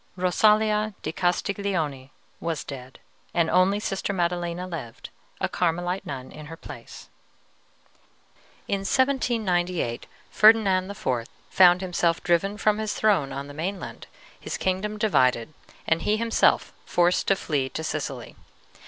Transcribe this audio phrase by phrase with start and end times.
[0.15, 2.09] Rosalia di Castiglione
[2.39, 2.97] was dead,
[3.35, 7.07] and only Sister Maddelena lived, a Carmelite nun, in her place.
[8.67, 11.27] "In 1798 Ferdinand IV.
[11.51, 14.07] found himself driven from his throne on the mainland,
[14.39, 15.53] his kingdom divided,
[15.85, 18.35] and he himself forced to flee to Sicily.